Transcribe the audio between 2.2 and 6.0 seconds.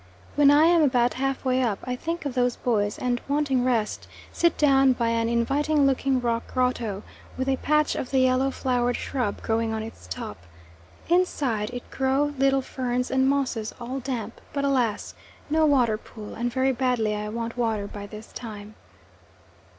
of those boys, and, wanting rest, sit down by an inviting